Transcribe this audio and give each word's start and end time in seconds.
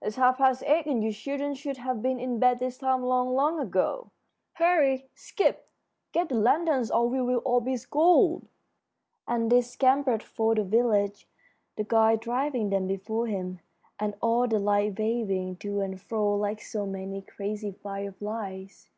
It's 0.00 0.16
half 0.16 0.38
past 0.38 0.62
eight, 0.64 0.86
and 0.86 1.04
you 1.04 1.12
children 1.12 1.52
should 1.54 1.76
have 1.76 2.00
been 2.00 2.18
in 2.18 2.38
bed 2.38 2.60
this 2.60 2.78
time 2.78 3.02
long, 3.02 3.34
long 3.34 3.60
ago. 3.60 4.10
Hurry! 4.54 5.10
Skip! 5.14 5.68
Get 6.12 6.30
the 6.30 6.34
lanterns 6.34 6.90
or 6.90 7.06
we'll 7.10 7.40
all 7.40 7.60
be 7.60 7.76
scolded." 7.76 8.48
And 9.28 9.52
they 9.52 9.60
scampered 9.60 10.22
for 10.22 10.54
the 10.54 10.64
village, 10.64 11.28
the 11.76 11.84
guide 11.84 12.20
driving 12.20 12.70
them 12.70 12.86
before 12.86 13.26
him, 13.26 13.60
and 14.00 14.14
all 14.22 14.48
the 14.48 14.58
lights 14.58 14.96
waving 14.98 15.56
to 15.58 15.80
and 15.82 16.00
fro 16.00 16.34
like 16.36 16.62
so 16.62 16.86
many 16.86 17.20
crazy 17.20 17.72
fireflies. 17.72 18.88